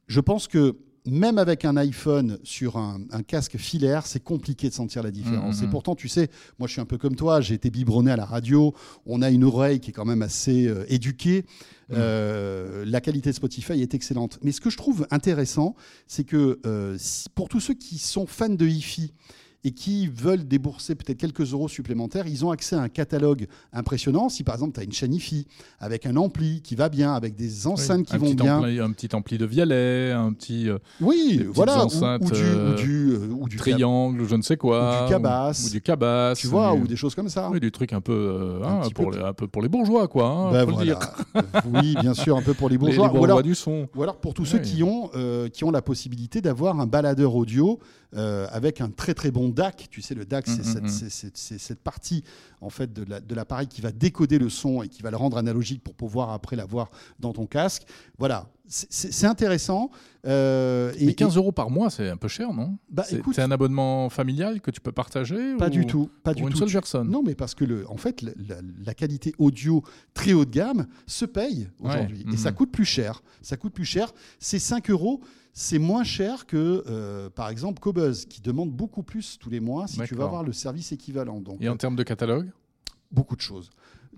[0.07, 0.77] Je pense que
[1.09, 5.61] même avec un iPhone sur un, un casque filaire, c'est compliqué de sentir la différence.
[5.61, 5.69] Mhm.
[5.69, 6.29] Et pourtant, tu sais,
[6.59, 8.75] moi je suis un peu comme toi, j'ai été biberonné à la radio,
[9.07, 11.45] on a une oreille qui est quand même assez euh, éduquée.
[11.91, 14.39] Euh, la qualité de Spotify est excellente.
[14.43, 15.75] Mais ce que je trouve intéressant,
[16.07, 16.99] c'est que euh,
[17.35, 19.15] pour tous ceux qui sont fans de hi-fi
[19.65, 24.29] et qui veulent débourser peut-être quelques euros supplémentaires, ils ont accès à un catalogue impressionnant.
[24.29, 25.47] Si par exemple tu as une chaîne hi-fi
[25.81, 28.93] avec un ampli qui va bien, avec des enceintes Oui, qui vont bien, ampli- un
[28.93, 32.77] petit ampli de Vialet, un petit euh, oui, voilà, ou, enceintes, ou du, euh, ou
[32.77, 35.01] du, euh, ou du cab- triangle, je ne sais quoi.
[35.01, 35.63] ou du cabas.
[35.67, 36.35] Ou, du cabas.
[36.37, 37.51] tu vois, du- ou des choses comme ça.
[37.51, 39.69] Oui, du truc un peu, euh, Un hein, pour peu les, un peu pour les
[39.69, 40.29] bourgeois, quoi.
[40.29, 40.95] hein, Ben faut le voilà.
[40.95, 41.63] dire.
[41.75, 43.09] oui, bien sûr, un peu pour les Les, les bourgeois.
[43.09, 43.89] bourgeois ou alors, du son.
[43.97, 47.35] Ou alors pour tous ceux qui ont, euh, qui ont la possibilité d'avoir un baladeur
[47.35, 47.81] audio
[48.17, 49.89] euh, avec un très très bon DAC.
[49.91, 50.89] Tu sais, le DAC, c'est Mm, cette, mm, mm.
[50.89, 52.25] c'est- c'est- c'est cette partie
[52.61, 55.17] en fait de la- de l'appareil qui va décoder le son et qui va le
[55.17, 56.91] rendre analogique pour pouvoir après l'avoir
[57.21, 57.83] dans ton casque.
[58.19, 59.91] Voilà, c'est- intéressant.
[60.27, 62.77] Euh, et- Mais 15 euros par mois, c'est un peu cher, non?
[62.91, 66.43] Bah, C'est un abonnement familial que tu peux partager Pas ou du tout, pas du
[66.43, 66.59] une tout.
[66.59, 67.09] seule personne?
[67.11, 69.83] Non, mais parce que le, en fait, la, la- la qualité audio
[70.15, 72.35] très haut de gamme se paye Ouais, aujourd'hui mhm.
[72.35, 73.23] et ça coûte plus cher.
[73.43, 74.13] Ça coûte plus cher.
[74.39, 75.21] C'est 5 euros.
[75.55, 79.89] C'est moins cher que, euh, par exemple, Cobuzz, qui demande beaucoup plus tous les mois
[79.89, 81.41] si tu vas avoir le service équivalent.
[81.41, 82.48] Donc, Et en termes de catalogue?
[83.11, 83.71] Beaucoup de choses.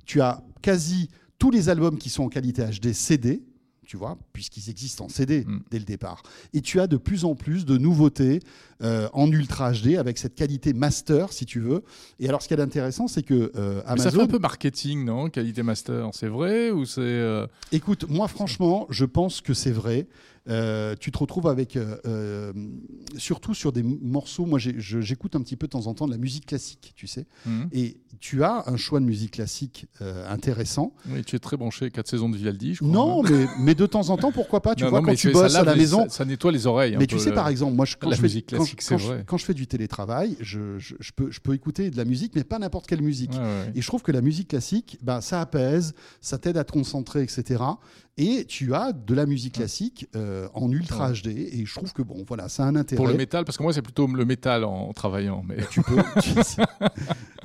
[0.06, 3.42] Tu as quasi tous les albums qui sont en qualité HD CD,
[3.86, 5.60] tu vois, puisqu'ils existent en CD Mm.
[5.70, 6.22] dès le départ.
[6.52, 8.40] Et tu as de plus en plus de nouveautés
[8.82, 11.82] euh, en Ultra HD avec cette qualité master, si tu veux.
[12.18, 15.04] Et alors, ce qui est intéressant, c'est que euh, Mais ça fait un peu marketing,
[15.04, 15.28] non?
[15.30, 20.06] Qualité master, c'est vrai ou c'est euh, Écoute, moi, franchement, je pense que c'est vrai.
[20.48, 22.52] Euh, tu te retrouves avec, euh, euh,
[23.18, 24.46] surtout sur des morceaux.
[24.46, 27.26] Moi, j'écoute un petit peu de temps en temps de la musique classique, tu sais.
[27.44, 29.86] hmm Et tu as un choix de musique classique
[30.28, 30.94] intéressant.
[31.08, 32.90] Oui, tu es très branché 4 saisons de Vivaldi, je crois.
[32.90, 35.32] Non, mais, mais de temps en temps, pourquoi pas Tu Non, vois, non, quand tu
[35.32, 36.04] ça bosses à la maison.
[36.08, 36.94] ça, ça nettoie les oreilles.
[36.94, 38.64] un Mais tu peu, sais, le- par exemple, moi, je, quand, la je fais, quand,
[38.70, 39.24] je- quand je- vrai.
[39.26, 42.34] quand je fais du télétravail, je, je- je peux, je peux écouter de la musique,
[42.34, 43.32] mais pas n'importe quelle musique.
[43.32, 43.72] Ouais, ouais.
[43.74, 47.22] Et je trouve que la musique classique, bah, ça apaise, ça t'aide à te concentrer,
[47.22, 47.62] etc.
[48.16, 51.14] Et tu as de la musique classique euh, en ultra Ouais.
[51.22, 51.28] HD.
[51.28, 52.96] Et je trouve que, bon, voilà, ça a un intérêt.
[52.98, 55.42] Pour le métal, parce que moi c'est plutôt le métal en, travaillant.
[55.46, 55.96] Mais Tu peux.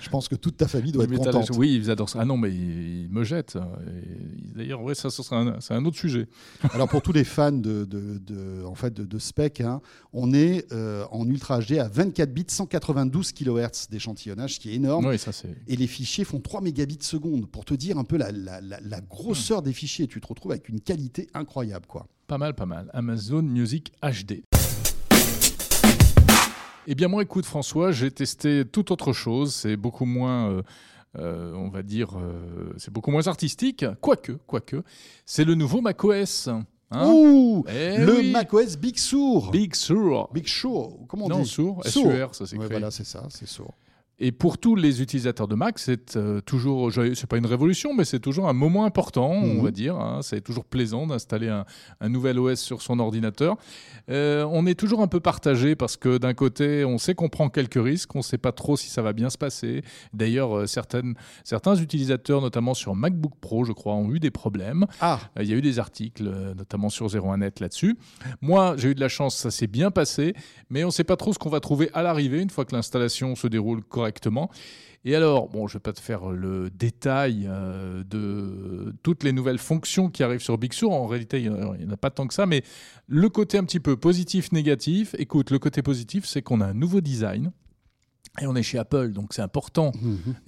[0.00, 1.56] je pense que toute ta famille doit le être métal, contente.
[1.58, 2.20] oui, ils adorent ça.
[2.22, 3.56] Ah non, mais ils, ils me jettent.
[3.56, 6.28] Et D'ailleurs, ouais, ça, ça serait un- c'est un autre sujet.
[6.72, 9.80] Alors pour tous les fans de, de, de- en fait de, de spec, hein,
[10.12, 14.74] on est euh, en Ultra HD à 24 bits, 192 kHz d'échantillonnage, ce qui est
[14.74, 15.06] énorme.
[15.06, 15.54] Oui, ça c'est.
[15.68, 18.80] Et les fichiers font 3 mégabits seconde pour te dire un peu la, la- la-
[18.80, 20.03] la grosseur des fichiers.
[20.06, 22.06] Tu te retrouves avec une qualité incroyable, quoi.
[22.26, 22.90] Pas mal, pas mal.
[22.94, 24.42] Amazon Music HD.
[26.86, 29.54] Eh bien, moi, écoute, François, j'ai testé toute autre chose.
[29.54, 30.62] C'est beaucoup moins, euh,
[31.18, 33.86] euh, on va dire, euh, c'est beaucoup moins artistique.
[34.00, 34.82] Quoique, quoique.
[35.24, 36.48] C'est le nouveau macOS.
[36.90, 38.30] Hein Ouh Eh Le oui.
[38.32, 39.50] macOS Big Sur.
[39.50, 40.28] Big Sur.
[40.32, 40.90] Big Sur.
[41.08, 42.66] Comment on Non, dit Sur, SUR, ça s'écrit.
[42.66, 43.70] Ouais, voilà, c'est ça, c'est Sur.
[44.20, 48.04] Et pour tous les utilisateurs de Mac, c'est euh, toujours, c'est pas une révolution, mais
[48.04, 49.58] c'est toujours un moment important, Mhm.
[49.58, 49.96] on va dire.
[49.96, 50.20] hein.
[50.22, 51.64] C'est toujours plaisant d'installer un,
[52.00, 53.56] un nouvel OS sur son ordinateur.
[54.10, 57.48] Euh, on est toujours un peu partagé parce que d'un côté, on sait qu'on prend
[57.48, 59.82] quelques risques, on sait pas trop si ça va bien se passer.
[60.12, 64.86] D'ailleurs, euh, certaines, certains utilisateurs, notamment sur MacBook Pro, je crois, ont eu des problèmes.
[65.00, 66.22] Ah, Euh, Il y a eu des articles,
[66.56, 67.96] notamment sur 01net là-dessus.
[68.40, 70.34] Moi, j'ai eu de la chance, ça s'est bien passé,
[70.70, 72.74] mais on ne sait pas trop ce qu'on va trouver à l'arrivée une fois que
[72.76, 74.03] l'installation se déroule correctement.
[75.06, 79.32] Et alors, bon, je ne vais pas te faire le détail euh, de toutes les
[79.32, 80.92] nouvelles fonctions qui arrivent sur Big Sur.
[80.92, 82.62] En réalité, il n'y en a pas tant que ça, mais
[83.06, 86.72] le côté un petit peu positif, négatif, écoute, le côté positif, c'est qu'on a un
[86.74, 87.52] nouveau design.
[88.40, 89.92] Et on est chez Apple, donc c'est important.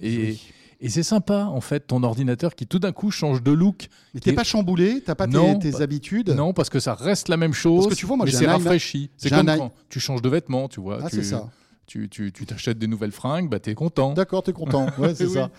[0.01, 0.41] Et, Oui.
[0.81, 3.87] et c'est sympa, en fait, ton ordinateur qui tout d'un coup change de look.
[4.15, 6.95] Mais t'es Et- pas chamboulé T'as pas Non, tes, bah, habitudes Non, parce que ça
[6.95, 7.83] reste la même chose.
[7.83, 9.11] Parce que tu vois, moi, mais c'est rafraîchi.
[9.17, 10.97] C'est comme quand tu changes de vêtements, tu vois.
[11.03, 11.47] Ah, tu, c'est ça.
[11.87, 14.11] Tu, tu, tu t'achètes des nouvelles fringues, bah t'es content.
[14.11, 14.87] D'accord, t'es content.
[14.97, 15.33] Ouais, c'est Oui.
[15.35, 15.49] ça.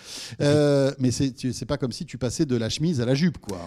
[0.42, 3.14] Euh, mais c'est tu- c'est pas comme si tu passais de la chemise à la
[3.14, 3.58] jupe, quoi.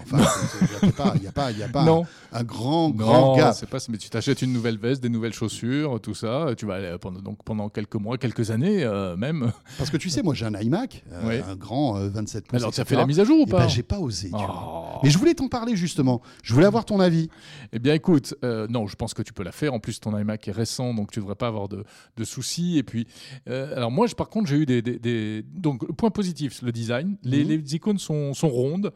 [0.83, 2.05] Enfin, il n'y a pas, y a pas, Non.
[2.31, 3.55] un grand, grand Non, gap.
[3.55, 3.79] c'est pas.
[3.89, 6.49] Mais tu t'achètes une nouvelle veste, des nouvelles chaussures, tout ça.
[6.55, 9.51] Tu vas aller pendant donc pendant quelques mois, quelques années euh, même.
[9.79, 11.35] Parce que tu sais, moi, j'ai un iMac, euh, Oui.
[11.49, 12.59] un grand euh, 27 pouces.
[12.61, 14.27] Alors, tu as fait la mise à jour ou Eh pas ben, j'ai pas osé.
[14.27, 14.91] tu vois.
[14.95, 14.99] Oh.
[15.03, 16.21] Mais je voulais t'en parler justement.
[16.43, 17.27] Je voulais avoir ton avis.
[17.73, 19.73] Eh bien, écoute, euh, non, je pense que tu peux la faire.
[19.73, 21.83] En plus, ton iMac est récent, donc tu devrais pas avoir de,
[22.17, 22.50] de soucis.
[22.77, 23.07] Et puis,
[23.49, 26.61] euh, alors moi, je- par contre, j'ai eu des, des- des- donc le point positif,
[26.61, 27.17] le design.
[27.23, 27.49] Les, Mhm.
[27.49, 28.91] les icônes sont, sont rondes.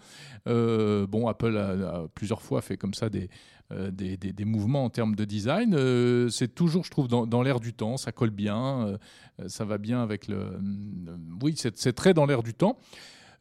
[0.48, 1.70] Euh, bon, Apple a,
[2.04, 3.30] a plusieurs fois fait comme ça des
[3.72, 5.74] euh, des, des- des mouvements en termes de design.
[5.74, 7.98] Euh, c'est toujours, je trouve, dans, dans l'air du temps.
[7.98, 8.86] Ça colle bien.
[9.40, 10.60] euh, ça va bien avec le.
[11.42, 12.78] oui, c'est très dans l'air du temps.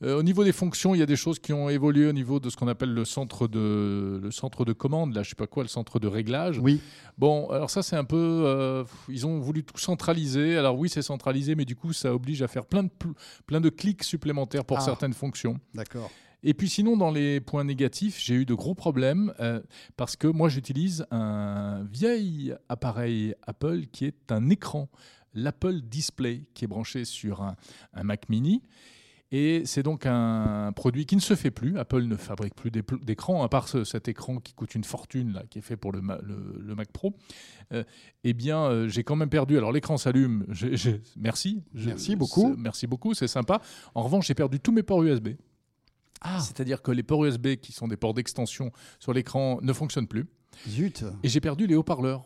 [0.05, 2.39] Euh, au niveau des fonctions, il y a des choses qui ont évolué au niveau
[2.39, 5.47] de ce qu'on appelle le centre de, le centre de commande, là, je sais pas
[5.47, 6.59] quoi, le centre de réglage.
[6.59, 6.81] Oui.
[7.17, 8.17] Bon, alors ça, c'est un peu.
[8.45, 10.57] euh, ils ont voulu tout centraliser.
[10.59, 13.15] Alors oui, c'est centralisé, mais du coup, ça oblige à faire plein de, pl-
[13.47, 14.83] plein de clics supplémentaires pour Ah.
[14.83, 15.59] certaines fonctions.
[15.75, 16.11] D'accord.
[16.43, 19.63] Et puis sinon, dans les points négatifs, j'ai eu de gros problèmes euh,
[19.97, 24.91] parce que moi, j'utilise un vieil appareil Apple qui est un écran,
[25.33, 27.57] l'Apple Display, qui est branché sur un,
[27.95, 28.61] un Mac mini.
[29.33, 31.77] Et c'est donc un produit qui ne se fait plus.
[31.79, 35.43] Apple ne fabrique plus d'écran, à part ce- cet écran qui coûte une fortune, là,
[35.51, 37.17] qui est fait pour le, Ma- le- le Mac Pro.
[37.73, 37.83] Euh,
[38.23, 39.57] eh bien, euh, j'ai quand même perdu.
[39.57, 40.47] Alors, l'écran s'allume.
[41.17, 41.65] Merci.
[41.75, 42.55] Je- Merci beaucoup.
[42.57, 43.61] Merci beaucoup, c'est sympa.
[43.97, 45.31] En revanche, j'ai perdu tous mes ports USB.
[46.21, 50.07] Ah, C'est-à-dire que les ports USB, qui sont des ports d'extension sur l'écran, ne fonctionnent
[50.09, 50.27] plus.
[50.69, 51.05] zut.
[51.25, 52.25] Et j'ai perdu les haut-parleurs.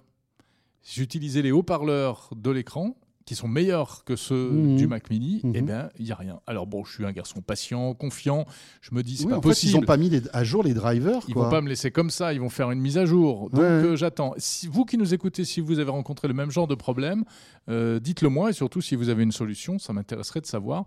[0.83, 2.97] J'utilisais les haut-parleurs de l'écran,
[3.29, 4.77] qui sont meilleurs que ceux Mhm.
[4.77, 5.43] du Mac Mini.
[5.45, 5.53] Mhm.
[5.55, 6.41] Eh bien, il n'y a rien.
[6.47, 8.47] Alors bon, je suis un garçon patient, confiant.
[8.81, 9.73] Je me dis, c'est Oui, pas en fait, possible.
[9.73, 11.21] ils ont pas mis les- à jour les drivers.
[11.29, 11.45] Ils quoi.
[11.45, 13.51] vont pas me laisser comme ça, ils vont faire une mise à jour.
[13.51, 13.67] Donc ouais.
[13.67, 14.33] euh, j'attends.
[14.39, 17.25] Si vous qui nous écoutez, si vous avez rencontré le même genre de problème,
[17.69, 20.87] euh, dites-le moi et surtout si vous avez une solution, ça m'intéresserait de savoir.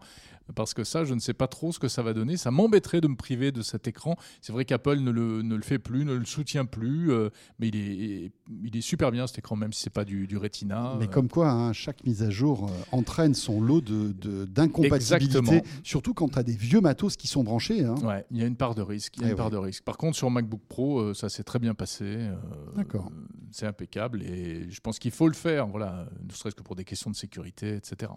[0.56, 2.38] Parce que ça, je ne sais pas trop ce que ça va donner.
[2.38, 4.16] Ça m'embêterait de me priver de cet écran.
[4.42, 7.68] C'est vrai qu'Apple ne le, ne le fait plus, ne le soutient plus, euh, mais
[7.70, 8.32] il est,
[8.64, 10.96] il est super bien cet écran, même si c'est pas du, du Retina.
[11.00, 14.46] Mais Euh, comme quoi, hein, chaque mise à jour euh, entraîne son lot de- de-
[14.46, 15.38] d'incompatibilité.
[15.40, 15.62] Exactement.
[15.84, 17.84] surtout quand tu as des vieux matos qui sont branchés.
[17.86, 17.96] hein.
[18.04, 19.18] Ouais, il y a une part de risque.
[19.18, 19.84] Il y a Eh une part de risque.
[19.84, 22.30] Par contre, sur MacBook Pro, ça s'est très bien passé.
[22.76, 23.12] D'accord.
[23.52, 25.68] C'est impeccable et je pense qu'il faut le faire.
[25.68, 28.12] Voilà, ne serait-ce que pour des questions de sécurité, etc.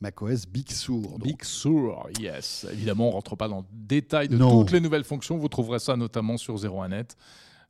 [0.00, 1.18] macOS Big Sur.
[1.18, 2.66] Big Sur, yes.
[2.72, 4.60] Évidemment, on rentre pas dans le détail de Non.
[4.62, 5.36] toutes les nouvelles fonctions.
[5.36, 7.16] Vous trouverez ça notamment sur 01net.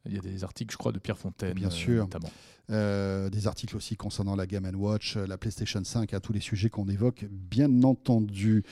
[0.07, 2.05] Il y a des articles, je crois, de Pierre Fontaine, Bien euh, sûr.
[2.05, 2.31] notamment.
[2.71, 6.41] Euh, des articles aussi concernant la Game Watch, euh, la PlayStation 5, à tous les
[6.41, 8.63] sujets qu'on évoque, bien entendu.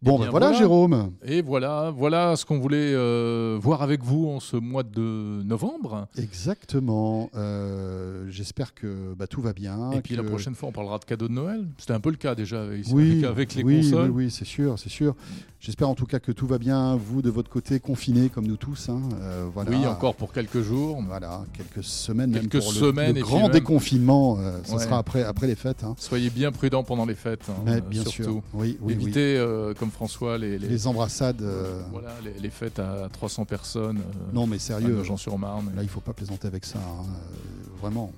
[0.00, 0.58] Bon, Eh ben voilà, voilà.
[0.58, 1.10] Jérôme.
[1.24, 6.06] Et voilà, voilà ce qu'on voulait euh, voir avec vous en ce mois de novembre.
[6.16, 7.30] Exactement.
[7.36, 9.90] Euh, J'espère que bah, tout va bien.
[9.92, 11.66] Et puis la prochaine fois, on parlera de cadeaux de Noël.
[11.78, 14.10] C'était un peu le cas déjà avec, Oui, avec, les oui, consoles.
[14.10, 15.14] Oui, oui, c'est sûr, c'est sûr.
[15.60, 18.56] J'espère en tout cas que tout va bien, vous de votre côté, confinés comme nous
[18.56, 18.88] tous.
[18.90, 19.00] hein.
[19.20, 19.70] Euh, voilà.
[19.72, 21.02] Oui, encore pour quelques jours.
[21.08, 24.34] Voilà, quelques semaines, même Quelques pour le- semaines, le, grand même- déconfinement.
[24.34, 24.78] Ouais.
[24.78, 25.82] sera après, après les fêtes.
[25.82, 25.94] hein.
[25.98, 28.22] Soyez bien prudents pendant les fêtes, hein, Mais bien surtout.
[28.22, 28.42] sûr.
[28.54, 29.02] Oui, oui, oui.
[29.02, 31.40] Évitez, euh, comme François, les, les, Les embrassades.
[31.42, 33.98] euh, voilà, les, les fêtes à 300 personnes.
[33.98, 34.96] euh, Non, mais sérieux.
[34.96, 35.72] Nogent-sur-Marne.
[35.74, 36.78] Là, il faut pas plaisanter avec ça.
[36.78, 37.04] hein.
[37.04, 38.12] Euh, vraiment.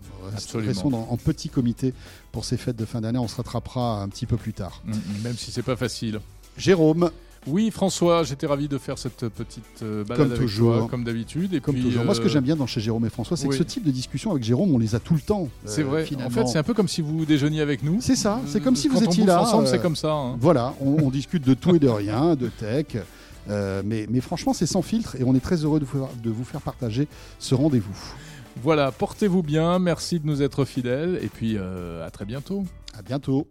[0.55, 1.95] Restons dans- en petit comité
[2.33, 3.19] pour ces fêtes de fin d'année.
[3.19, 4.83] On se rattrapera un petit peu plus tard.
[4.85, 6.21] Mm, mm, Même si c'est pas facile.
[6.57, 7.11] Jérôme,
[7.47, 10.77] Oui, François, j'étais ravi de faire cette petite euh, balade Comme avec toujours.
[10.79, 11.55] toi, comme d'habitude.
[11.55, 12.05] Et comme puis, toujours.
[12.05, 13.51] Moi, ce que euh, j'aime bien dans chez Jérôme et François, c'est oui.
[13.51, 15.49] que ce type de discussion avec Jérôme, on les a tout le temps.
[15.65, 16.07] C'est euh, vrai.
[16.25, 17.99] En fait, c'est un peu comme si vous déjeuniez avec nous.
[18.03, 18.41] C'est ça.
[18.47, 19.41] C'est comme si Quand vous on étiez bouffe là.
[19.43, 20.13] ensemble, euh, c'est comme ça.
[20.13, 20.37] hein.
[20.39, 22.87] Voilà, on, on discute de tout et de rien, de tech.
[23.49, 26.29] Euh, mais, mais franchement, c'est sans filtre et on est très heureux de vous, de
[26.31, 27.97] vous faire partager ce rendez-vous.
[28.63, 32.65] Voilà, portez-vous bien, merci de nous être fidèles et puis euh, à très bientôt.
[32.97, 33.47] À bientôt.